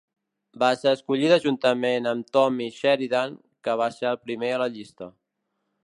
[0.61, 3.37] Va ser escollida juntament amb Tommy Sheridan,
[3.69, 5.15] que va ser el primer a la llista.